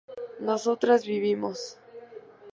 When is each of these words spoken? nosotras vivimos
nosotras 0.39 1.05
vivimos 1.05 1.77